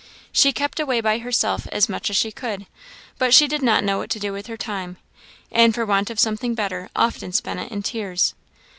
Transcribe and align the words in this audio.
She 0.31 0.51
kept 0.51 0.79
away 0.79 0.99
by 0.99 1.19
herself 1.19 1.67
as 1.71 1.87
much 1.87 2.09
as 2.09 2.15
she 2.17 2.31
could; 2.31 2.65
but 3.19 3.35
she 3.35 3.47
did 3.47 3.61
not 3.61 3.83
know 3.83 3.99
what 3.99 4.09
to 4.09 4.19
do 4.19 4.33
with 4.33 4.47
her 4.47 4.57
time, 4.57 4.97
and 5.51 5.75
for 5.75 5.85
want 5.85 6.09
of 6.09 6.19
something 6.19 6.55
better 6.55 6.89
often 6.95 7.31
spent 7.33 7.59
it 7.59 7.71
in 7.71 7.83
tears. 7.83 8.33